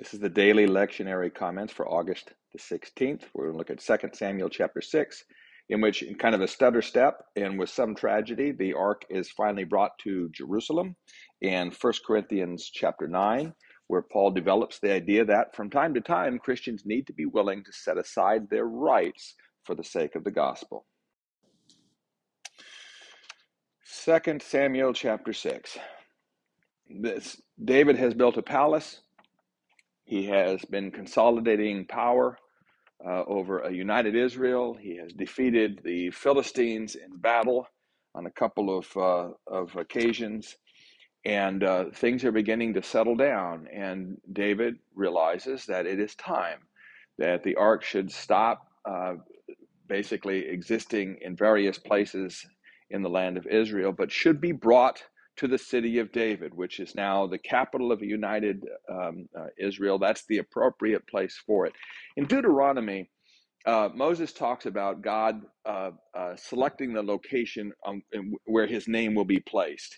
This 0.00 0.14
is 0.14 0.20
the 0.20 0.30
daily 0.30 0.66
lectionary 0.66 1.32
comments 1.32 1.74
for 1.74 1.86
August 1.86 2.32
the 2.54 2.58
16th. 2.58 3.24
We're 3.34 3.52
going 3.52 3.52
to 3.52 3.58
look 3.58 3.68
at 3.68 4.00
2 4.00 4.08
Samuel 4.14 4.48
chapter 4.48 4.80
6, 4.80 5.24
in 5.68 5.82
which, 5.82 6.02
in 6.02 6.14
kind 6.14 6.34
of 6.34 6.40
a 6.40 6.48
stutter 6.48 6.80
step 6.80 7.22
and 7.36 7.58
with 7.58 7.68
some 7.68 7.94
tragedy, 7.94 8.50
the 8.50 8.72
ark 8.72 9.04
is 9.10 9.30
finally 9.30 9.64
brought 9.64 9.90
to 9.98 10.30
Jerusalem. 10.30 10.96
And 11.42 11.74
1 11.74 11.92
Corinthians 12.06 12.70
chapter 12.72 13.06
9, 13.08 13.52
where 13.88 14.00
Paul 14.00 14.30
develops 14.30 14.78
the 14.78 14.90
idea 14.90 15.22
that 15.26 15.54
from 15.54 15.68
time 15.68 15.92
to 15.92 16.00
time, 16.00 16.38
Christians 16.38 16.84
need 16.86 17.06
to 17.08 17.12
be 17.12 17.26
willing 17.26 17.62
to 17.62 17.70
set 17.70 17.98
aside 17.98 18.48
their 18.48 18.68
rights 18.68 19.34
for 19.64 19.74
the 19.74 19.84
sake 19.84 20.14
of 20.14 20.24
the 20.24 20.30
gospel. 20.30 20.86
2 24.06 24.38
Samuel 24.40 24.94
chapter 24.94 25.34
6. 25.34 25.78
This, 26.88 27.42
David 27.62 27.96
has 27.96 28.14
built 28.14 28.38
a 28.38 28.42
palace 28.42 29.02
he 30.10 30.26
has 30.26 30.60
been 30.64 30.90
consolidating 30.90 31.86
power 31.86 32.36
uh, 33.06 33.22
over 33.28 33.60
a 33.60 33.72
united 33.72 34.16
Israel. 34.16 34.74
He 34.74 34.96
has 34.96 35.12
defeated 35.12 35.80
the 35.84 36.10
Philistines 36.10 36.96
in 36.96 37.16
battle 37.18 37.68
on 38.16 38.26
a 38.26 38.30
couple 38.32 38.76
of, 38.76 38.88
uh, 38.96 39.28
of 39.46 39.76
occasions. 39.76 40.56
And 41.24 41.62
uh, 41.62 41.84
things 41.94 42.24
are 42.24 42.32
beginning 42.32 42.74
to 42.74 42.82
settle 42.82 43.14
down. 43.14 43.68
And 43.72 44.16
David 44.32 44.78
realizes 44.96 45.64
that 45.66 45.86
it 45.86 46.00
is 46.00 46.16
time 46.16 46.58
that 47.18 47.44
the 47.44 47.54
ark 47.54 47.84
should 47.84 48.10
stop 48.10 48.66
uh, 48.84 49.14
basically 49.86 50.48
existing 50.48 51.18
in 51.20 51.36
various 51.36 51.78
places 51.78 52.44
in 52.90 53.02
the 53.02 53.08
land 53.08 53.36
of 53.36 53.46
Israel, 53.46 53.92
but 53.92 54.10
should 54.10 54.40
be 54.40 54.50
brought 54.50 55.04
to 55.40 55.48
the 55.48 55.58
city 55.58 55.98
of 55.98 56.12
David, 56.12 56.52
which 56.54 56.80
is 56.80 56.94
now 56.94 57.26
the 57.26 57.38
capital 57.38 57.92
of 57.92 58.02
united 58.02 58.62
um, 58.90 59.26
uh, 59.36 59.46
Israel. 59.58 59.98
That's 59.98 60.26
the 60.26 60.36
appropriate 60.36 61.06
place 61.08 61.40
for 61.46 61.64
it. 61.64 61.72
In 62.18 62.26
Deuteronomy, 62.26 63.08
uh, 63.64 63.88
Moses 63.94 64.34
talks 64.34 64.66
about 64.66 65.02
God 65.02 65.40
uh, 65.64 65.92
uh 66.14 66.36
selecting 66.36 66.92
the 66.92 67.02
location 67.02 67.72
um, 67.86 68.02
where 68.44 68.66
his 68.66 68.86
name 68.86 69.14
will 69.14 69.24
be 69.24 69.40
placed. 69.40 69.96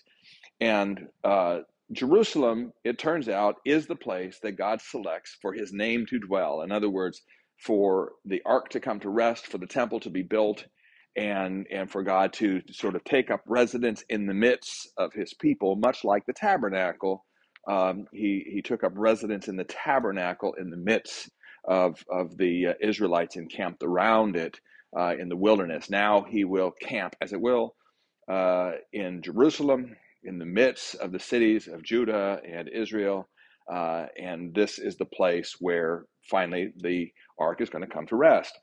And 0.61 1.07
uh, 1.25 1.59
Jerusalem, 1.91 2.71
it 2.85 2.97
turns 2.97 3.27
out, 3.27 3.57
is 3.65 3.85
the 3.85 3.97
place 3.97 4.39
that 4.43 4.53
God 4.53 4.81
selects 4.81 5.37
for 5.41 5.51
his 5.51 5.73
name 5.73 6.05
to 6.05 6.19
dwell. 6.19 6.61
In 6.61 6.71
other 6.71 6.89
words, 6.89 7.21
for 7.57 8.13
the 8.23 8.41
ark 8.45 8.69
to 8.69 8.79
come 8.79 9.01
to 9.01 9.09
rest, 9.09 9.47
for 9.47 9.57
the 9.57 9.67
temple 9.67 9.99
to 10.01 10.09
be 10.09 10.23
built, 10.23 10.65
and 11.15 11.67
and 11.71 11.91
for 11.91 12.03
God 12.03 12.33
to 12.33 12.61
sort 12.71 12.95
of 12.95 13.03
take 13.03 13.31
up 13.31 13.41
residence 13.47 14.03
in 14.09 14.25
the 14.25 14.33
midst 14.33 14.89
of 14.97 15.13
His 15.13 15.33
people, 15.33 15.75
much 15.75 16.03
like 16.03 16.25
the 16.25 16.33
tabernacle. 16.33 17.25
Um, 17.67 18.07
he 18.11 18.45
he 18.51 18.61
took 18.61 18.83
up 18.83 18.93
residence 18.95 19.47
in 19.47 19.55
the 19.55 19.63
tabernacle 19.65 20.53
in 20.55 20.69
the 20.69 20.77
midst 20.77 21.29
of 21.65 22.03
of 22.09 22.37
the 22.37 22.67
uh, 22.67 22.73
Israelites 22.81 23.35
encamped 23.37 23.83
around 23.83 24.35
it 24.35 24.59
uh, 24.97 25.15
in 25.19 25.29
the 25.29 25.37
wilderness. 25.37 25.89
Now 25.89 26.23
He 26.23 26.45
will 26.45 26.71
camp, 26.71 27.15
as 27.21 27.33
it 27.33 27.41
will, 27.41 27.75
uh, 28.29 28.73
in 28.91 29.21
Jerusalem, 29.21 29.95
in 30.23 30.39
the 30.39 30.45
midst 30.45 30.95
of 30.95 31.11
the 31.11 31.19
cities 31.19 31.67
of 31.67 31.83
Judah 31.83 32.41
and 32.47 32.69
Israel. 32.69 33.29
Uh, 33.71 34.07
and 34.21 34.53
this 34.53 34.77
is 34.77 34.97
the 34.97 35.05
place 35.05 35.55
where 35.59 36.05
finally 36.29 36.73
the 36.81 37.09
ark 37.39 37.61
is 37.61 37.69
going 37.69 37.83
to 37.83 37.93
come 37.93 38.05
to 38.07 38.15
rest. 38.17 38.57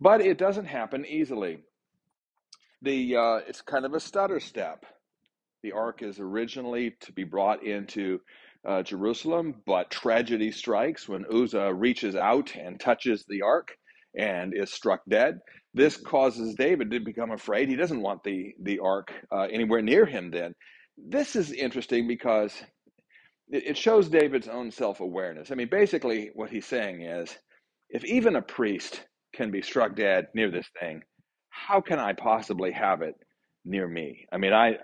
But 0.00 0.20
it 0.20 0.36
doesn't 0.38 0.66
happen 0.66 1.06
easily 1.06 1.58
the 2.82 3.16
uh, 3.16 3.40
it's 3.46 3.62
kind 3.62 3.84
of 3.84 3.94
a 3.94 4.00
stutter 4.00 4.40
step. 4.40 4.84
The 5.62 5.72
ark 5.72 6.02
is 6.02 6.18
originally 6.18 6.96
to 7.02 7.12
be 7.12 7.24
brought 7.24 7.64
into 7.64 8.20
uh, 8.66 8.82
Jerusalem, 8.82 9.54
but 9.66 9.90
tragedy 9.90 10.50
strikes 10.50 11.08
when 11.08 11.24
Uzzah 11.32 11.72
reaches 11.72 12.16
out 12.16 12.54
and 12.56 12.78
touches 12.78 13.24
the 13.28 13.42
ark 13.42 13.76
and 14.16 14.52
is 14.54 14.72
struck 14.72 15.00
dead. 15.08 15.38
This 15.74 15.96
causes 15.96 16.54
David 16.54 16.90
to 16.90 17.00
become 17.00 17.30
afraid. 17.30 17.68
He 17.68 17.76
doesn't 17.76 18.02
want 18.02 18.24
the 18.24 18.54
the 18.60 18.80
ark 18.80 19.12
uh, 19.30 19.48
anywhere 19.50 19.82
near 19.82 20.04
him. 20.04 20.30
Then, 20.30 20.54
this 20.96 21.36
is 21.36 21.52
interesting 21.52 22.06
because 22.08 22.52
it, 23.48 23.68
it 23.68 23.78
shows 23.78 24.08
David's 24.08 24.48
own 24.48 24.70
self 24.70 25.00
awareness. 25.00 25.50
I 25.50 25.54
mean, 25.54 25.68
basically, 25.70 26.30
what 26.34 26.50
he's 26.50 26.66
saying 26.66 27.02
is, 27.02 27.36
if 27.90 28.04
even 28.04 28.36
a 28.36 28.42
priest 28.42 29.02
can 29.34 29.50
be 29.50 29.62
struck 29.62 29.96
dead 29.96 30.26
near 30.34 30.50
this 30.50 30.68
thing, 30.78 31.02
how 31.52 31.80
can 31.80 31.98
I 31.98 32.14
possibly 32.14 32.72
have 32.72 33.02
it 33.02 33.14
near 33.64 33.86
me? 33.86 34.26
I 34.32 34.38
mean, 34.38 34.52
I 34.52 34.78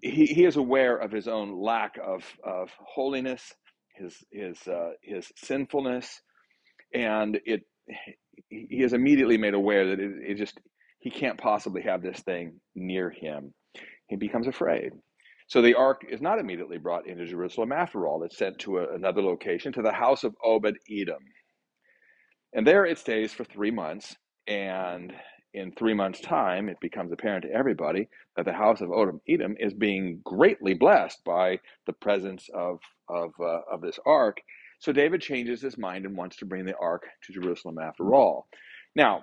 he, 0.00 0.26
he 0.26 0.44
is 0.44 0.56
aware 0.56 0.96
of 0.96 1.12
his 1.12 1.28
own 1.28 1.60
lack 1.60 1.96
of, 2.02 2.24
of 2.44 2.70
holiness, 2.78 3.52
his 3.94 4.16
his 4.32 4.58
uh, 4.66 4.90
his 5.02 5.30
sinfulness, 5.36 6.20
and 6.94 7.40
it 7.44 7.62
he 8.48 8.82
is 8.82 8.92
immediately 8.92 9.38
made 9.38 9.54
aware 9.54 9.88
that 9.88 10.00
it, 10.00 10.12
it 10.30 10.34
just 10.36 10.58
he 11.00 11.10
can't 11.10 11.38
possibly 11.38 11.82
have 11.82 12.02
this 12.02 12.20
thing 12.20 12.60
near 12.74 13.10
him. 13.10 13.54
He 14.08 14.16
becomes 14.16 14.46
afraid. 14.46 14.92
So 15.48 15.60
the 15.60 15.74
ark 15.74 16.02
is 16.08 16.22
not 16.22 16.38
immediately 16.38 16.78
brought 16.78 17.06
into 17.06 17.26
Jerusalem 17.26 17.72
after 17.72 18.06
all. 18.06 18.22
It's 18.22 18.38
sent 18.38 18.58
to 18.60 18.78
a, 18.78 18.94
another 18.94 19.22
location, 19.22 19.72
to 19.74 19.82
the 19.82 19.92
house 19.92 20.24
of 20.24 20.34
Obed 20.42 20.78
Edom. 20.90 21.22
And 22.54 22.66
there 22.66 22.86
it 22.86 22.98
stays 22.98 23.32
for 23.32 23.44
three 23.44 23.70
months. 23.70 24.16
And 24.46 25.12
in 25.54 25.72
three 25.72 25.94
months' 25.94 26.20
time, 26.20 26.68
it 26.68 26.80
becomes 26.80 27.12
apparent 27.12 27.44
to 27.44 27.52
everybody 27.52 28.08
that 28.36 28.44
the 28.44 28.52
house 28.52 28.80
of 28.80 28.90
Obed 28.90 29.20
Edom 29.28 29.56
is 29.58 29.74
being 29.74 30.20
greatly 30.24 30.74
blessed 30.74 31.22
by 31.24 31.58
the 31.86 31.92
presence 31.92 32.48
of 32.54 32.80
of 33.08 33.32
uh, 33.40 33.60
of 33.70 33.80
this 33.82 33.98
ark. 34.06 34.38
So 34.80 34.92
David 34.92 35.20
changes 35.20 35.62
his 35.62 35.78
mind 35.78 36.06
and 36.06 36.16
wants 36.16 36.36
to 36.38 36.46
bring 36.46 36.64
the 36.64 36.76
ark 36.76 37.06
to 37.24 37.32
Jerusalem 37.32 37.78
after 37.78 38.14
all. 38.14 38.48
Now, 38.96 39.22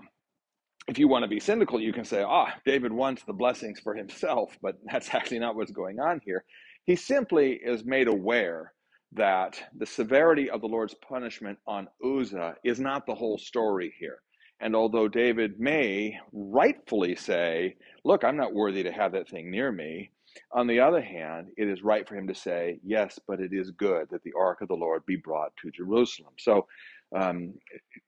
if 0.88 1.00
you 1.00 1.08
want 1.08 1.24
to 1.24 1.30
be 1.30 1.40
cynical, 1.40 1.80
you 1.80 1.94
can 1.94 2.06
say, 2.06 2.24
ah, 2.24 2.54
David 2.66 2.94
wants 2.94 3.24
the 3.24 3.34
blessings 3.34 3.80
for 3.80 3.96
himself, 3.96 4.58
but 4.62 4.78
that's 4.92 5.14
actually 5.14 5.40
not 5.40 5.56
what's 5.56 5.72
going 5.72 6.00
on 6.00 6.22
here. 6.26 6.44
He 6.86 6.96
simply 6.96 7.54
is 7.54 7.86
made 7.86 8.08
aware 8.08 8.74
that 9.14 9.62
the 9.78 9.86
severity 9.86 10.50
of 10.50 10.62
the 10.62 10.68
Lord's 10.68 10.96
punishment 10.96 11.58
on 11.68 11.88
Uzzah 12.04 12.56
is 12.64 12.80
not 12.80 13.06
the 13.06 13.16
whole 13.16 13.38
story 13.38 13.94
here. 14.00 14.20
And 14.62 14.75
although 14.75 15.08
David 15.08 15.59
may 15.59 16.20
rightfully 16.34 17.16
say, 17.16 17.75
Look, 18.03 18.24
I'm 18.24 18.38
not 18.38 18.53
worthy 18.53 18.84
to 18.84 18.92
have 18.92 19.14
that 19.14 19.30
thing 19.30 19.52
near 19.52 19.72
me, 19.72 20.12
on 20.52 20.68
the 20.68 20.80
other 20.80 21.02
hand, 21.02 21.47
it 21.58 21.68
is 21.68 21.84
right 21.84 22.08
for 22.08 22.16
him 22.16 22.28
to 22.28 22.36
say, 22.36 22.80
Yes, 22.84 23.19
but 23.28 23.40
it 23.40 23.52
is 23.53 23.72
good 23.72 24.08
that 24.12 24.24
the 24.24 24.34
ark 24.38 24.62
of 24.62 24.68
the 24.68 24.75
Lord 24.75 25.06
be 25.06 25.16
brought 25.16 25.56
to 25.58 25.72
Jerusalem. 25.72 26.34
So 26.38 26.68
um, 27.16 27.53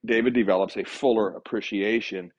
David 0.04 0.34
develops 0.34 0.76
a 0.76 0.84
fuller 0.84 1.34
appreciation, 1.34 2.30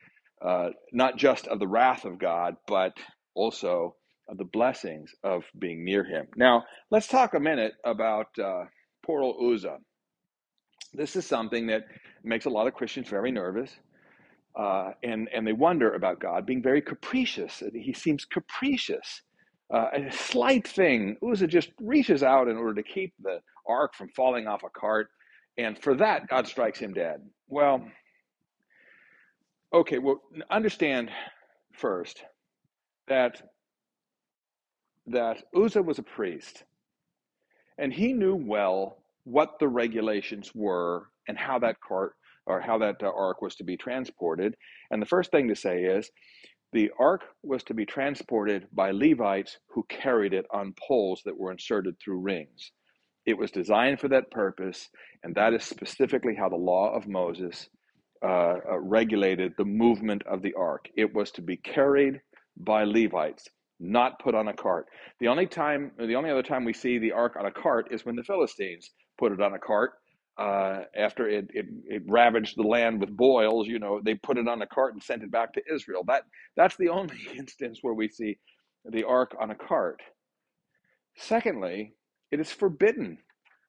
uh, 0.46 0.70
not 0.92 1.18
just 1.18 1.48
of 1.48 1.60
the 1.60 1.68
wrath 1.68 2.06
of 2.06 2.20
God, 2.20 2.56
but 2.68 2.94
also 3.36 3.96
of 4.30 4.38
the 4.38 4.46
blessings 4.46 5.12
of 5.24 5.44
being 5.60 5.84
near 5.84 6.04
him. 6.04 6.28
Now, 6.38 6.64
let's 6.92 7.08
talk 7.08 7.34
a 7.34 7.40
minute 7.40 7.74
about 7.84 8.28
uh, 8.40 8.66
old 9.08 9.54
Uzzah. 9.54 9.80
This 10.94 11.16
is 11.16 11.26
something 11.26 11.68
that 11.68 11.84
makes 12.24 12.46
a 12.46 12.50
lot 12.50 12.68
of 12.68 12.74
Christians 12.74 13.10
very 13.10 13.32
nervous 13.32 13.76
uh, 14.56 14.92
and 15.04 15.30
and 15.34 15.46
they 15.48 15.54
wonder 15.54 15.94
about 15.94 16.20
God 16.20 16.46
being 16.46 16.62
very 16.62 16.82
capricious. 16.82 17.64
He 17.74 17.94
seems 17.94 18.26
capricious. 18.26 19.22
Uh, 19.74 19.88
a 19.94 20.12
slight 20.12 20.68
thing, 20.68 21.18
Uzzah 21.28 21.48
just 21.48 21.70
reaches 21.80 22.22
out 22.22 22.48
in 22.48 22.58
order 22.58 22.76
to 22.76 22.84
keep 22.84 23.14
the 23.22 23.40
ark 23.68 23.96
from 23.96 24.10
falling 24.10 24.48
off 24.48 24.64
a 24.64 24.70
cart, 24.70 25.08
and 25.58 25.78
for 25.80 25.96
that 25.96 26.28
God 26.28 26.48
strikes 26.48 26.78
him 26.80 26.94
dead. 26.94 27.22
Well, 27.48 27.84
okay, 29.74 29.98
well 29.98 30.22
understand 30.52 31.10
first 31.74 32.24
that 33.08 33.42
that 35.08 35.44
Uzzah 35.56 35.82
was 35.82 35.98
a 35.98 36.04
priest, 36.04 36.64
and 37.80 37.92
he 37.92 38.14
knew 38.14 38.36
well 38.36 38.98
what 39.24 39.58
the 39.60 39.68
regulations 39.68 40.52
were 40.54 41.08
and 41.28 41.38
how 41.38 41.58
that 41.60 41.78
cart 41.82 42.14
or 42.46 42.62
how 42.62 42.78
that 42.80 43.02
uh, 43.02 43.12
ark 43.16 43.42
was 43.42 43.56
to 43.56 43.64
be 43.64 43.78
transported. 43.78 44.56
And 44.92 45.02
the 45.02 45.08
first 45.08 45.32
thing 45.32 45.48
to 45.50 45.56
say 45.56 45.84
is 45.84 46.10
the 46.74 46.92
ark 47.00 47.22
was 47.44 47.64
to 47.64 47.74
be 47.74 47.86
transported 47.86 48.68
by 48.74 48.92
Levites 48.92 49.58
who 49.70 49.86
carried 49.90 50.34
it 50.34 50.46
on 50.52 50.74
poles 50.88 51.22
that 51.26 51.38
were 51.38 51.52
inserted 51.52 51.96
through 52.00 52.20
rings. 52.20 52.72
It 53.26 53.38
was 53.38 53.52
designed 53.52 54.00
for 54.00 54.10
that 54.10 54.32
purpose, 54.32 54.90
and 55.24 55.36
that 55.36 55.54
is 55.54 55.64
specifically 55.64 56.36
how 56.36 56.50
the 56.50 56.56
law 56.56 56.94
of 56.94 57.08
Moses 57.08 57.70
uh, 58.24 58.28
uh, 58.70 58.80
regulated 58.80 59.54
the 59.58 59.66
movement 59.66 60.24
of 60.26 60.42
the 60.42 60.54
ark. 60.56 60.90
It 60.98 61.14
was 61.14 61.32
to 61.32 61.42
be 61.42 61.58
carried 61.58 62.22
by 62.58 62.84
Levites, 62.84 63.48
not 63.80 64.20
put 64.20 64.36
on 64.36 64.48
a 64.48 64.54
cart. 64.54 64.88
The 65.20 65.28
only 65.28 65.46
time, 65.46 65.92
the 65.98 66.16
only 66.16 66.32
other 66.32 66.44
time 66.44 66.66
we 66.66 66.74
see 66.74 66.98
the 66.98 67.14
ark 67.14 67.36
on 67.40 67.46
a 67.46 67.52
cart 67.52 67.90
is 67.92 68.06
when 68.06 68.16
the 68.16 68.24
Philistines 68.24 68.92
put 69.18 69.32
it 69.32 69.42
on 69.42 69.54
a 69.54 69.60
cart 69.60 69.94
uh, 70.38 70.82
after 70.98 71.28
it, 71.28 71.48
it, 71.54 71.66
it 71.86 72.04
ravaged 72.08 72.58
the 72.58 72.64
land 72.64 73.00
with 73.00 73.16
boils, 73.16 73.68
you 73.68 73.80
know, 73.80 74.02
they 74.04 74.16
put 74.16 74.38
it 74.38 74.48
on 74.48 74.62
a 74.62 74.68
cart 74.68 74.94
and 74.94 75.04
sent 75.04 75.24
it 75.24 75.32
back 75.32 75.54
to 75.54 75.62
Israel. 75.72 76.04
That 76.08 76.24
that's 76.56 76.76
the 76.78 76.90
only 76.90 77.18
instance 77.38 77.80
where 77.82 77.94
we 77.94 78.10
see 78.10 78.38
the 78.86 79.04
ark 79.04 79.36
on 79.40 79.52
a 79.52 79.56
cart. 79.56 80.02
Secondly, 81.16 81.94
it 82.32 82.40
is 82.40 82.52
forbidden 82.52 83.20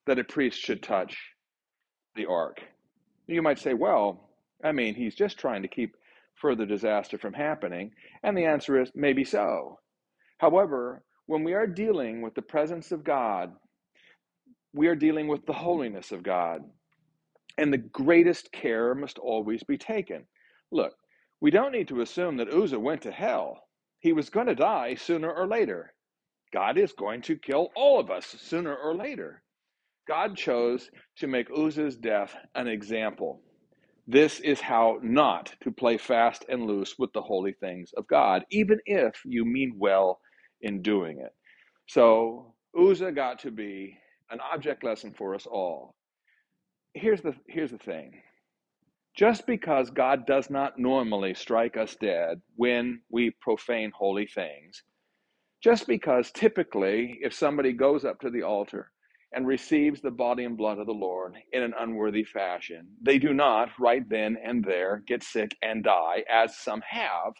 that 0.06 0.18
a 0.18 0.24
priest 0.24 0.58
should 0.58 0.82
touch 0.82 1.16
the 2.16 2.26
ark. 2.26 2.60
You 3.26 3.42
might 3.42 3.58
say, 3.58 3.74
well, 3.74 4.30
I 4.64 4.72
mean, 4.72 4.94
he's 4.94 5.14
just 5.14 5.38
trying 5.38 5.62
to 5.62 5.68
keep 5.68 5.96
further 6.40 6.66
disaster 6.66 7.18
from 7.18 7.34
happening. 7.34 7.92
And 8.22 8.36
the 8.36 8.44
answer 8.46 8.80
is 8.80 8.90
maybe 8.94 9.24
so. 9.24 9.78
However, 10.38 11.04
when 11.26 11.44
we 11.44 11.54
are 11.54 11.66
dealing 11.66 12.22
with 12.22 12.34
the 12.34 12.42
presence 12.42 12.92
of 12.92 13.04
God, 13.04 13.52
we 14.74 14.88
are 14.88 14.96
dealing 14.96 15.28
with 15.28 15.46
the 15.46 15.52
holiness 15.52 16.10
of 16.12 16.24
God. 16.24 16.62
And 17.56 17.72
the 17.72 17.78
greatest 17.78 18.50
care 18.50 18.94
must 18.94 19.18
always 19.18 19.62
be 19.62 19.78
taken. 19.78 20.26
Look, 20.72 20.92
we 21.40 21.52
don't 21.52 21.72
need 21.72 21.88
to 21.88 22.00
assume 22.00 22.36
that 22.38 22.52
Uzzah 22.52 22.80
went 22.80 23.02
to 23.02 23.12
hell. 23.12 23.60
He 24.00 24.12
was 24.12 24.30
going 24.30 24.48
to 24.48 24.56
die 24.56 24.96
sooner 24.96 25.32
or 25.32 25.46
later. 25.46 25.94
God 26.52 26.76
is 26.76 26.92
going 26.92 27.22
to 27.22 27.36
kill 27.36 27.70
all 27.76 28.00
of 28.00 28.10
us 28.10 28.26
sooner 28.40 28.74
or 28.74 28.94
later. 28.96 29.42
God 30.08 30.36
chose 30.36 30.90
to 31.18 31.28
make 31.28 31.48
Uzzah's 31.56 31.96
death 31.96 32.34
an 32.56 32.66
example. 32.66 33.40
This 34.06 34.40
is 34.40 34.60
how 34.60 34.98
not 35.02 35.54
to 35.62 35.70
play 35.70 35.96
fast 35.96 36.44
and 36.48 36.66
loose 36.66 36.96
with 36.98 37.12
the 37.12 37.22
holy 37.22 37.54
things 37.60 37.92
of 37.96 38.06
God, 38.08 38.44
even 38.50 38.78
if 38.86 39.14
you 39.24 39.44
mean 39.44 39.76
well 39.78 40.20
in 40.60 40.82
doing 40.82 41.20
it. 41.20 41.32
So 41.86 42.54
Uzzah 42.78 43.12
got 43.12 43.38
to 43.40 43.50
be 43.50 43.96
an 44.30 44.40
object 44.40 44.84
lesson 44.84 45.12
for 45.16 45.34
us 45.34 45.46
all. 45.46 45.94
Here's 46.94 47.22
the 47.22 47.34
here's 47.48 47.70
the 47.72 47.78
thing. 47.78 48.12
Just 49.16 49.46
because 49.46 49.90
God 49.90 50.26
does 50.26 50.50
not 50.50 50.78
normally 50.78 51.34
strike 51.34 51.76
us 51.76 51.96
dead 52.00 52.40
when 52.56 53.00
we 53.10 53.32
profane 53.40 53.92
holy 53.94 54.26
things, 54.26 54.82
just 55.62 55.86
because 55.86 56.30
typically 56.32 57.18
if 57.22 57.32
somebody 57.32 57.72
goes 57.72 58.04
up 58.04 58.20
to 58.20 58.30
the 58.30 58.42
altar 58.42 58.90
and 59.32 59.46
receives 59.46 60.00
the 60.00 60.10
body 60.10 60.44
and 60.44 60.56
blood 60.56 60.78
of 60.78 60.86
the 60.86 60.92
Lord 60.92 61.34
in 61.52 61.62
an 61.62 61.74
unworthy 61.78 62.24
fashion, 62.24 62.88
they 63.02 63.18
do 63.18 63.32
not 63.34 63.70
right 63.78 64.08
then 64.08 64.36
and 64.44 64.64
there 64.64 65.02
get 65.06 65.22
sick 65.22 65.56
and 65.62 65.84
die 65.84 66.24
as 66.30 66.58
some 66.58 66.82
have. 66.88 67.32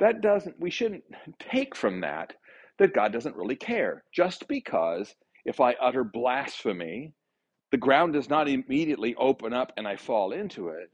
That 0.00 0.20
doesn't 0.20 0.56
we 0.58 0.70
shouldn't 0.70 1.04
take 1.38 1.76
from 1.76 2.00
that 2.00 2.34
that 2.78 2.94
God 2.94 3.12
doesn't 3.12 3.36
really 3.36 3.56
care. 3.56 4.04
Just 4.12 4.48
because 4.48 5.14
if 5.44 5.60
I 5.60 5.74
utter 5.74 6.04
blasphemy 6.04 7.12
the 7.72 7.78
ground 7.78 8.14
does 8.14 8.30
not 8.30 8.48
immediately 8.48 9.14
open 9.16 9.52
up 9.54 9.74
and 9.76 9.88
I 9.88 9.96
fall 9.96 10.32
into 10.32 10.70
it, 10.70 10.90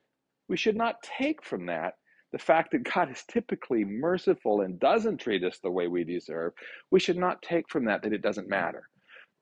we 0.48 0.58
should 0.58 0.76
not 0.76 1.02
take 1.04 1.44
from 1.44 1.66
that 1.68 1.94
the 2.32 2.40
fact 2.40 2.72
that 2.72 2.84
God 2.84 3.12
is 3.12 3.24
typically 3.28 3.84
merciful 3.86 4.62
and 4.62 4.80
doesn't 4.80 5.18
treat 5.18 5.44
us 5.44 5.60
the 5.60 5.70
way 5.70 5.88
we 5.88 6.04
deserve. 6.04 6.54
We 6.90 7.00
should 7.00 7.18
not 7.18 7.42
take 7.42 7.70
from 7.70 7.86
that 7.86 8.02
that 8.02 8.14
it 8.14 8.22
doesn't 8.22 8.50
matter. 8.50 8.84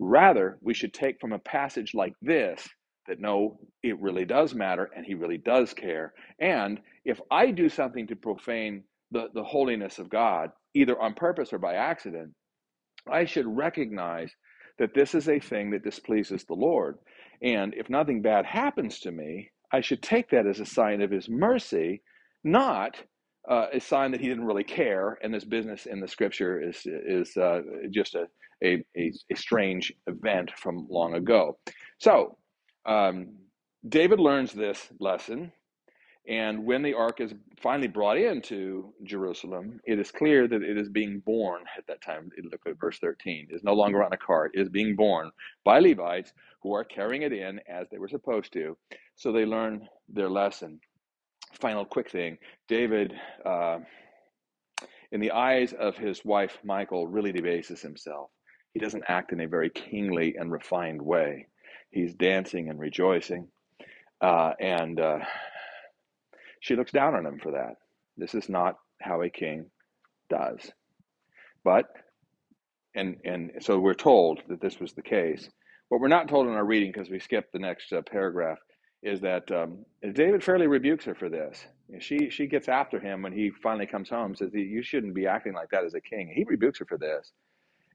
Rather, 0.00 0.58
we 0.62 0.74
should 0.74 0.94
take 0.94 1.20
from 1.22 1.32
a 1.32 1.40
passage 1.40 1.94
like 1.94 2.14
this 2.22 2.68
that 3.08 3.20
no, 3.20 3.58
it 3.82 4.00
really 4.00 4.26
does 4.26 4.54
matter 4.54 4.90
and 4.96 5.06
he 5.06 5.14
really 5.14 5.38
does 5.38 5.74
care. 5.74 6.14
And 6.40 6.80
if 7.06 7.20
I 7.32 7.50
do 7.52 7.70
something 7.70 8.06
to 8.08 8.16
profane 8.16 8.84
the, 9.12 9.28
the 9.34 9.44
holiness 9.44 9.98
of 9.98 10.10
God, 10.10 10.52
either 10.74 11.00
on 11.00 11.14
purpose 11.14 11.52
or 11.52 11.58
by 11.58 11.74
accident, 11.76 12.32
I 13.10 13.26
should 13.26 13.46
recognize 13.48 14.32
that 14.78 14.94
this 14.94 15.14
is 15.14 15.28
a 15.28 15.40
thing 15.40 15.70
that 15.70 15.84
displeases 15.84 16.44
the 16.44 16.54
Lord. 16.54 16.98
And 17.42 17.74
if 17.74 17.88
nothing 17.90 18.22
bad 18.22 18.46
happens 18.46 19.00
to 19.00 19.10
me, 19.10 19.50
I 19.72 19.80
should 19.80 20.02
take 20.02 20.30
that 20.30 20.46
as 20.46 20.60
a 20.60 20.66
sign 20.66 21.02
of 21.02 21.10
his 21.10 21.28
mercy, 21.28 22.02
not 22.44 22.96
uh, 23.48 23.66
a 23.72 23.80
sign 23.80 24.10
that 24.12 24.20
he 24.20 24.28
didn't 24.28 24.44
really 24.46 24.64
care. 24.64 25.18
And 25.22 25.32
this 25.32 25.44
business 25.44 25.86
in 25.86 26.00
the 26.00 26.08
scripture 26.08 26.60
is, 26.60 26.82
is 26.84 27.36
uh, 27.36 27.60
just 27.90 28.14
a, 28.14 28.26
a, 28.64 28.84
a, 28.96 29.12
strange 29.34 29.92
event 30.06 30.50
from 30.56 30.86
long 30.90 31.14
ago. 31.14 31.58
So, 31.98 32.36
um, 32.86 33.34
David 33.88 34.18
learns 34.18 34.52
this 34.52 34.88
lesson 34.98 35.52
and 36.28 36.66
when 36.66 36.82
the 36.82 36.92
ark 36.92 37.20
is 37.20 37.32
finally 37.58 37.88
brought 37.88 38.18
into 38.18 38.92
Jerusalem, 39.02 39.80
it 39.86 39.98
is 39.98 40.10
clear 40.10 40.46
that 40.46 40.62
it 40.62 40.76
is 40.76 40.90
being 40.90 41.20
borne 41.20 41.64
at 41.76 41.86
that 41.86 42.02
time. 42.02 42.30
Look 42.44 42.60
at 42.66 42.78
verse 42.78 42.98
13. 42.98 43.48
It 43.50 43.54
is 43.54 43.64
no 43.64 43.72
longer 43.72 44.04
on 44.04 44.12
a 44.12 44.18
cart. 44.18 44.50
It 44.54 44.60
is 44.60 44.68
being 44.68 44.94
borne 44.94 45.30
by 45.64 45.78
Levites 45.78 46.34
who 46.62 46.74
are 46.74 46.84
carrying 46.84 47.22
it 47.22 47.32
in 47.32 47.60
as 47.66 47.88
they 47.88 47.98
were 47.98 48.08
supposed 48.08 48.52
to. 48.52 48.76
So 49.16 49.32
they 49.32 49.46
learn 49.46 49.88
their 50.06 50.28
lesson. 50.28 50.80
Final 51.54 51.86
quick 51.86 52.10
thing 52.10 52.36
David, 52.68 53.14
uh, 53.46 53.78
in 55.10 55.20
the 55.20 55.30
eyes 55.30 55.72
of 55.72 55.96
his 55.96 56.22
wife 56.26 56.58
Michal, 56.62 57.06
really 57.06 57.32
debases 57.32 57.80
himself. 57.80 58.28
He 58.74 58.80
doesn't 58.80 59.04
act 59.08 59.32
in 59.32 59.40
a 59.40 59.48
very 59.48 59.70
kingly 59.70 60.36
and 60.36 60.52
refined 60.52 61.00
way. 61.00 61.46
He's 61.90 62.12
dancing 62.12 62.68
and 62.68 62.78
rejoicing. 62.78 63.48
Uh, 64.20 64.52
and. 64.60 65.00
Uh, 65.00 65.20
she 66.60 66.76
looks 66.76 66.92
down 66.92 67.14
on 67.14 67.26
him 67.26 67.38
for 67.42 67.52
that. 67.52 67.74
This 68.16 68.34
is 68.34 68.48
not 68.48 68.76
how 69.00 69.22
a 69.22 69.30
king 69.30 69.66
does. 70.30 70.72
But, 71.64 71.86
and, 72.94 73.16
and 73.24 73.52
so 73.60 73.78
we're 73.78 73.94
told 73.94 74.42
that 74.48 74.60
this 74.60 74.80
was 74.80 74.92
the 74.92 75.02
case. 75.02 75.48
What 75.88 76.00
we're 76.00 76.08
not 76.08 76.28
told 76.28 76.46
in 76.46 76.52
our 76.52 76.64
reading, 76.64 76.92
because 76.92 77.10
we 77.10 77.18
skipped 77.18 77.52
the 77.52 77.58
next 77.58 77.92
uh, 77.92 78.02
paragraph, 78.02 78.58
is 79.02 79.20
that 79.20 79.50
um, 79.52 79.84
David 80.12 80.42
fairly 80.42 80.66
rebukes 80.66 81.04
her 81.04 81.14
for 81.14 81.28
this. 81.28 81.64
She 82.00 82.30
she 82.30 82.46
gets 82.46 82.68
after 82.68 83.00
him 83.00 83.22
when 83.22 83.32
he 83.32 83.50
finally 83.62 83.86
comes 83.86 84.10
home. 84.10 84.34
Says 84.34 84.50
you 84.52 84.82
shouldn't 84.82 85.14
be 85.14 85.26
acting 85.26 85.54
like 85.54 85.70
that 85.70 85.84
as 85.84 85.94
a 85.94 86.00
king. 86.00 86.30
He 86.34 86.44
rebukes 86.44 86.80
her 86.80 86.84
for 86.84 86.98
this, 86.98 87.32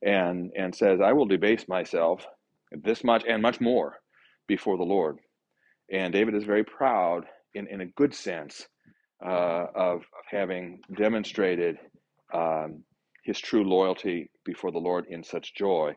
and 0.01 0.51
and 0.55 0.73
says 0.73 1.01
I 1.01 1.13
will 1.13 1.25
debase 1.25 1.67
myself 1.67 2.25
this 2.71 3.03
much 3.03 3.23
and 3.27 3.41
much 3.41 3.61
more 3.61 3.99
before 4.47 4.77
the 4.77 4.83
Lord. 4.83 5.19
And 5.91 6.11
David 6.13 6.35
is 6.35 6.43
very 6.45 6.63
proud 6.63 7.25
in, 7.53 7.67
in 7.67 7.81
a 7.81 7.85
good 7.85 8.13
sense 8.13 8.67
uh, 9.25 9.65
of, 9.75 9.97
of 9.97 10.01
having 10.29 10.79
demonstrated 10.97 11.77
um, 12.33 12.83
his 13.23 13.39
true 13.39 13.63
loyalty 13.63 14.29
before 14.45 14.71
the 14.71 14.79
Lord 14.79 15.05
in 15.09 15.23
such 15.23 15.55
joy, 15.55 15.93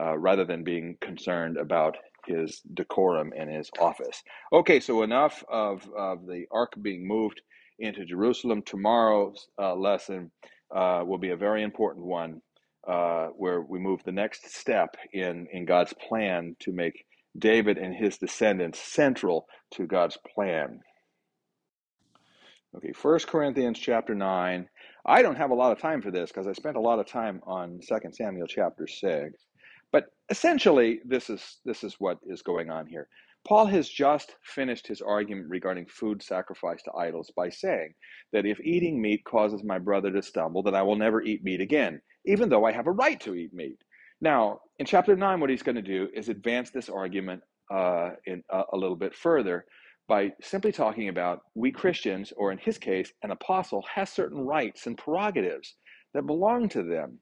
uh, 0.00 0.16
rather 0.16 0.44
than 0.44 0.64
being 0.64 0.96
concerned 1.00 1.56
about 1.56 1.96
his 2.26 2.62
decorum 2.74 3.32
in 3.34 3.48
his 3.48 3.70
office. 3.78 4.22
Okay, 4.52 4.80
so 4.80 5.02
enough 5.02 5.42
of, 5.50 5.86
of 5.96 6.26
the 6.26 6.44
ark 6.50 6.72
being 6.80 7.06
moved 7.06 7.40
into 7.78 8.04
Jerusalem. 8.04 8.62
Tomorrow's 8.62 9.48
uh, 9.58 9.74
lesson 9.74 10.30
uh, 10.74 11.02
will 11.04 11.18
be 11.18 11.30
a 11.30 11.36
very 11.36 11.62
important 11.62 12.06
one, 12.06 12.40
uh, 12.86 13.26
where 13.36 13.62
we 13.62 13.78
move 13.78 14.02
the 14.04 14.12
next 14.12 14.54
step 14.54 14.96
in, 15.12 15.46
in 15.52 15.64
God's 15.64 15.94
plan 16.08 16.56
to 16.60 16.72
make 16.72 17.04
David 17.38 17.78
and 17.78 17.94
his 17.94 18.18
descendants 18.18 18.78
central 18.80 19.46
to 19.72 19.86
God's 19.86 20.18
plan. 20.34 20.80
Okay, 22.76 22.92
First 22.92 23.26
Corinthians 23.26 23.80
chapter 23.80 24.14
9. 24.14 24.68
I 25.04 25.22
don't 25.22 25.36
have 25.36 25.50
a 25.50 25.54
lot 25.54 25.72
of 25.72 25.80
time 25.80 26.00
for 26.00 26.12
this 26.12 26.30
because 26.30 26.46
I 26.46 26.52
spent 26.52 26.76
a 26.76 26.80
lot 26.80 27.00
of 27.00 27.06
time 27.06 27.40
on 27.44 27.82
Second 27.82 28.14
Samuel 28.14 28.46
chapter 28.46 28.86
6. 28.86 29.46
But 29.90 30.04
essentially, 30.28 31.00
this 31.04 31.30
is 31.30 31.58
this 31.64 31.82
is 31.82 31.96
what 31.98 32.18
is 32.22 32.42
going 32.42 32.70
on 32.70 32.86
here. 32.86 33.08
Paul 33.44 33.66
has 33.66 33.88
just 33.88 34.36
finished 34.44 34.86
his 34.86 35.00
argument 35.00 35.48
regarding 35.48 35.86
food 35.86 36.22
sacrificed 36.22 36.84
to 36.84 36.92
idols 36.92 37.32
by 37.34 37.48
saying 37.48 37.92
that 38.32 38.46
if 38.46 38.60
eating 38.60 39.02
meat 39.02 39.24
causes 39.24 39.64
my 39.64 39.78
brother 39.78 40.12
to 40.12 40.22
stumble, 40.22 40.62
then 40.62 40.76
I 40.76 40.82
will 40.82 40.96
never 40.96 41.22
eat 41.22 41.42
meat 41.42 41.60
again, 41.60 42.00
even 42.26 42.48
though 42.48 42.66
I 42.66 42.72
have 42.72 42.86
a 42.86 42.92
right 42.92 43.18
to 43.22 43.34
eat 43.34 43.52
meat. 43.52 43.78
Now, 44.20 44.60
in 44.78 44.86
chapter 44.86 45.16
9, 45.16 45.40
what 45.40 45.50
he's 45.50 45.62
going 45.62 45.76
to 45.76 45.82
do 45.82 46.08
is 46.14 46.28
advance 46.28 46.70
this 46.70 46.90
argument 46.90 47.42
uh, 47.72 48.10
in, 48.26 48.44
uh, 48.52 48.64
a 48.72 48.76
little 48.76 48.96
bit 48.96 49.14
further 49.14 49.64
by 50.10 50.32
simply 50.42 50.72
talking 50.72 51.08
about 51.08 51.42
we 51.54 51.70
Christians, 51.70 52.32
or 52.36 52.50
in 52.50 52.58
his 52.58 52.78
case, 52.78 53.12
an 53.22 53.30
apostle, 53.30 53.84
has 53.94 54.10
certain 54.10 54.40
rights 54.40 54.88
and 54.88 54.98
prerogatives 54.98 55.76
that 56.14 56.26
belong 56.26 56.68
to 56.70 56.82
them. 56.82 57.20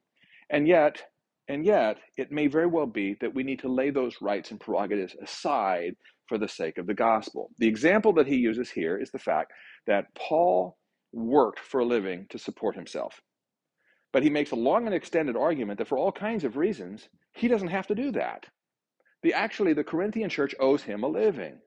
And 0.49 0.66
yet, 0.66 1.02
and 1.49 1.66
yet, 1.66 1.99
it 2.16 2.33
may 2.33 2.47
very 2.47 2.66
well 2.66 2.87
be 2.87 3.14
that 3.21 3.35
we 3.35 3.42
need 3.42 3.59
to 3.59 3.68
lay 3.68 3.90
those 3.90 4.23
rights 4.23 4.52
and 4.52 4.59
prerogatives 4.59 5.14
aside 5.23 5.97
for 6.30 6.38
the 6.38 6.49
sake 6.49 6.78
of 6.78 6.87
the 6.87 6.95
gospel. 6.95 7.50
The 7.59 7.68
example 7.68 8.14
that 8.14 8.26
he 8.26 8.37
uses 8.37 8.71
here 8.71 8.97
is 8.97 9.11
the 9.11 9.18
fact 9.18 9.52
that 9.87 10.07
Paul 10.14 10.78
worked 11.12 11.61
for 11.61 11.80
a 11.80 11.85
living 11.85 12.25
to 12.30 12.38
support 12.38 12.75
himself. 12.75 13.21
But 14.14 14.23
he 14.23 14.30
makes 14.30 14.52
a 14.52 14.57
long 14.57 14.87
and 14.87 14.95
extended 14.95 15.37
argument 15.37 15.76
that 15.76 15.88
for 15.88 15.99
all 15.99 16.11
kinds 16.11 16.42
of 16.42 16.57
reasons, 16.57 17.11
he 17.35 17.49
doesn't 17.49 17.68
have 17.68 17.87
to 17.88 17.95
do 17.95 18.12
that. 18.12 18.47
The 19.23 19.35
actually 19.35 19.75
the 19.75 19.85
Corinthian 19.85 20.30
church 20.30 20.54
owes 20.59 20.85
him 20.85 21.02
a 21.02 21.09
living 21.09 21.59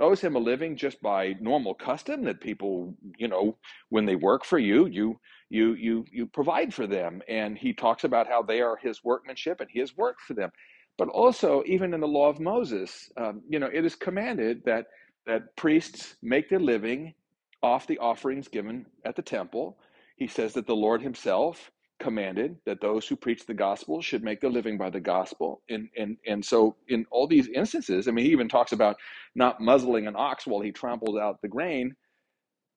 owes 0.00 0.20
him 0.20 0.36
a 0.36 0.38
living 0.38 0.76
just 0.76 1.00
by 1.02 1.34
normal 1.40 1.74
custom 1.74 2.24
that 2.24 2.40
people, 2.40 2.94
you 3.18 3.28
know, 3.28 3.56
when 3.90 4.06
they 4.06 4.16
work 4.16 4.44
for 4.44 4.58
you, 4.58 4.86
you 4.86 5.18
you 5.48 5.74
you 5.74 6.04
you 6.10 6.26
provide 6.26 6.72
for 6.72 6.86
them. 6.86 7.22
And 7.28 7.56
he 7.56 7.72
talks 7.72 8.04
about 8.04 8.28
how 8.28 8.42
they 8.42 8.60
are 8.60 8.76
his 8.76 9.04
workmanship 9.04 9.60
and 9.60 9.70
he 9.70 9.80
has 9.80 9.96
worked 9.96 10.22
for 10.22 10.34
them. 10.34 10.50
But 10.98 11.08
also, 11.08 11.62
even 11.66 11.94
in 11.94 12.00
the 12.00 12.08
law 12.08 12.28
of 12.28 12.40
Moses, 12.40 13.10
um, 13.16 13.42
you 13.48 13.58
know, 13.58 13.70
it 13.72 13.84
is 13.84 13.94
commanded 13.94 14.62
that 14.64 14.86
that 15.26 15.54
priests 15.56 16.16
make 16.22 16.48
their 16.48 16.60
living 16.60 17.14
off 17.62 17.86
the 17.86 17.98
offerings 17.98 18.48
given 18.48 18.86
at 19.04 19.16
the 19.16 19.22
temple. 19.22 19.78
He 20.16 20.26
says 20.26 20.54
that 20.54 20.66
the 20.66 20.76
Lord 20.76 21.02
Himself 21.02 21.70
commanded 22.00 22.56
that 22.66 22.80
those 22.80 23.06
who 23.06 23.14
preach 23.14 23.46
the 23.46 23.54
gospel 23.54 24.02
should 24.02 24.24
make 24.24 24.40
their 24.40 24.50
living 24.50 24.76
by 24.78 24.90
the 24.90 25.00
gospel. 25.00 25.62
And, 25.68 25.88
and, 25.96 26.16
and 26.26 26.44
so, 26.44 26.76
in 26.88 27.06
all 27.10 27.26
these 27.26 27.48
instances, 27.48 28.08
I 28.08 28.10
mean, 28.10 28.24
he 28.24 28.32
even 28.32 28.48
talks 28.48 28.72
about 28.72 28.96
not 29.34 29.60
muzzling 29.60 30.06
an 30.06 30.16
ox 30.16 30.46
while 30.46 30.60
he 30.60 30.72
tramples 30.72 31.16
out 31.16 31.40
the 31.42 31.48
grain 31.48 31.94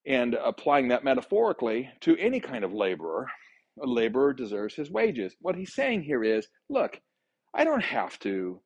and 0.06 0.36
applying 0.36 0.90
that 0.90 1.04
metaphorically 1.04 1.90
to 2.02 2.18
any 2.18 2.40
kind 2.40 2.64
of 2.64 2.74
laborer. 2.74 3.28
A 3.82 3.88
laborer 3.88 4.34
deserves 4.34 4.76
his 4.76 4.92
wages. 4.92 5.36
What 5.42 5.56
he's 5.56 5.74
saying 5.74 6.04
here 6.04 6.24
is 6.24 6.48
look, 6.70 7.00
I 7.56 7.64
don't 7.64 7.84
have 7.84 8.20
to 8.20 8.60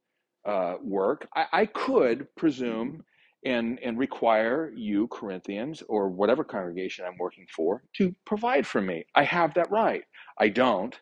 uh, 0.45 0.75
work. 0.81 1.27
I, 1.35 1.45
I 1.53 1.65
could 1.67 2.27
presume 2.35 3.03
and, 3.46 3.79
and 3.84 3.98
require 4.00 4.72
you, 4.75 5.08
Corinthians, 5.10 5.84
or 5.89 6.10
whatever 6.10 6.44
congregation 6.44 7.06
I'm 7.06 7.17
working 7.20 7.48
for, 7.56 7.84
to 7.98 8.13
provide 8.25 8.67
for 8.67 8.82
me. 8.82 9.06
I 9.15 9.24
have 9.24 9.53
that 9.56 9.72
right. 9.72 10.03
I 10.39 10.50
don't 10.50 10.96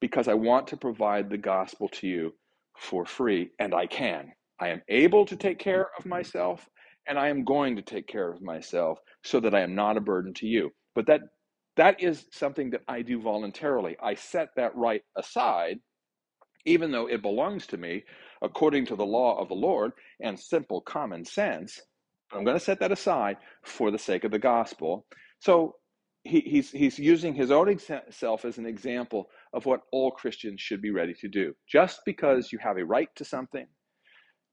because 0.00 0.28
I 0.28 0.34
want 0.34 0.68
to 0.68 0.76
provide 0.76 1.30
the 1.30 1.38
gospel 1.38 1.88
to 1.90 2.06
you 2.06 2.34
for 2.78 3.06
free, 3.06 3.50
and 3.58 3.74
I 3.74 3.86
can. 3.86 4.32
I 4.60 4.68
am 4.68 4.82
able 4.88 5.24
to 5.26 5.36
take 5.36 5.58
care 5.58 5.88
of 5.98 6.06
myself, 6.06 6.68
and 7.08 7.18
I 7.18 7.28
am 7.28 7.44
going 7.44 7.76
to 7.76 7.82
take 7.82 8.06
care 8.08 8.30
of 8.30 8.42
myself 8.42 8.98
so 9.24 9.40
that 9.40 9.54
I 9.54 9.60
am 9.62 9.74
not 9.74 9.96
a 9.96 10.02
burden 10.02 10.34
to 10.36 10.46
you. 10.46 10.70
But 10.94 11.06
that 11.06 11.22
that 11.76 12.02
is 12.02 12.26
something 12.32 12.70
that 12.70 12.82
I 12.88 13.02
do 13.02 13.20
voluntarily. 13.20 13.96
I 14.02 14.14
set 14.14 14.48
that 14.56 14.76
right 14.76 15.02
aside, 15.16 15.78
even 16.66 16.92
though 16.92 17.08
it 17.08 17.22
belongs 17.22 17.66
to 17.68 17.78
me 17.78 18.04
according 18.42 18.86
to 18.86 18.96
the 18.96 19.06
law 19.06 19.38
of 19.40 19.48
the 19.48 19.54
Lord 19.54 19.92
and 20.20 20.38
simple 20.38 20.80
common 20.80 21.24
sense. 21.24 21.80
I'm 22.32 22.44
going 22.44 22.58
to 22.58 22.64
set 22.64 22.80
that 22.80 22.92
aside 22.92 23.36
for 23.62 23.90
the 23.90 23.98
sake 23.98 24.24
of 24.24 24.30
the 24.30 24.38
gospel. 24.38 25.06
So 25.38 25.76
he, 26.24 26.40
he's, 26.40 26.70
he's 26.70 26.98
using 26.98 27.34
his 27.34 27.50
own 27.50 27.78
self 28.10 28.44
as 28.44 28.58
an 28.58 28.66
example 28.66 29.28
of 29.52 29.66
what 29.66 29.82
all 29.92 30.10
Christians 30.10 30.60
should 30.60 30.80
be 30.80 30.90
ready 30.90 31.14
to 31.20 31.28
do. 31.28 31.54
Just 31.68 32.00
because 32.06 32.50
you 32.50 32.58
have 32.58 32.78
a 32.78 32.84
right 32.84 33.08
to 33.16 33.24
something 33.24 33.66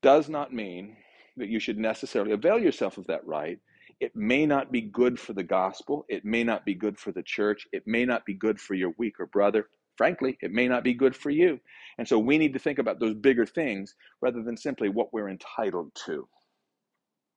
does 0.02 0.30
not 0.30 0.54
mean 0.54 0.98
that 1.38 1.50
you 1.50 1.60
should 1.60 1.78
necessarily 1.78 2.34
avail 2.34 2.60
yourself 2.60 2.98
of 2.98 3.08
that 3.08 3.26
right. 3.26 3.60
It 4.00 4.16
may 4.16 4.46
not 4.46 4.72
be 4.72 4.82
good 4.82 5.20
for 5.20 5.34
the 5.34 5.44
gospel. 5.44 6.06
It 6.10 6.26
may 6.26 6.44
not 6.44 6.66
be 6.66 6.76
good 6.76 6.98
for 6.98 7.12
the 7.12 7.24
church. 7.24 7.68
It 7.72 7.84
may 7.86 8.04
not 8.04 8.26
be 8.26 8.34
good 8.34 8.60
for 8.60 8.74
your 8.74 8.94
weaker 8.98 9.28
brother. 9.28 9.68
Frankly, 10.02 10.36
it 10.42 10.52
may 10.52 10.68
not 10.68 10.84
be 10.84 10.96
good 10.96 11.16
for 11.16 11.30
you. 11.30 11.60
And 12.00 12.08
so 12.08 12.18
we 12.18 12.40
need 12.40 12.54
to 12.54 12.60
think 12.60 12.80
about 12.80 13.00
those 13.00 13.14
bigger 13.14 13.46
things 13.46 13.94
rather 14.20 14.42
than 14.42 14.58
simply 14.58 14.90
what 14.90 15.14
we're 15.14 15.30
entitled 15.30 15.94
to. 16.08 16.28